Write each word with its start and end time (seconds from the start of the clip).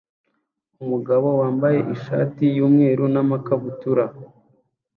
Umugabo 0.83 1.27
wambaye 1.41 1.79
ishati 1.95 2.43
yumweru 2.57 3.03
namakabutura 3.13 4.05